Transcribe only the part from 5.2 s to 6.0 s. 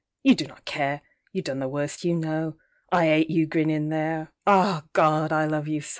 I love you so!